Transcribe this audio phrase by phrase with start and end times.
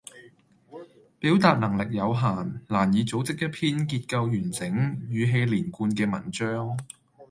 [1.19, 2.23] 表達能力有限，
[2.69, 4.67] 難以組織一篇結構完整
[5.11, 6.79] 語氣連貫嘅文章